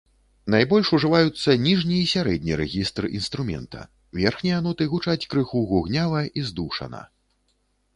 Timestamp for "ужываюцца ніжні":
0.97-1.99